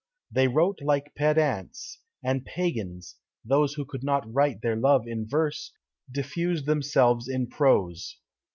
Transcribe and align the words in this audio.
They 0.31 0.47
wrote 0.47 0.79
like 0.81 1.13
pedants, 1.13 1.99
and 2.23 2.43
pagans; 2.43 3.17
those 3.45 3.75
who 3.75 3.85
could 3.85 4.03
not 4.03 4.23
write 4.33 4.63
their 4.63 4.75
love 4.75 5.05
in 5.05 5.27
verse, 5.27 5.73
diffused 6.11 6.65
themselves 6.65 7.27
in 7.27 7.45
prose. 7.45 8.17